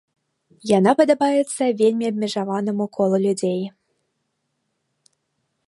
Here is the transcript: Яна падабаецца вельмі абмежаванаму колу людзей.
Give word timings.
Яна 0.77 0.91
падабаецца 1.01 1.67
вельмі 1.81 2.05
абмежаванаму 2.11 2.83
колу 2.99 3.21
людзей. 3.27 3.61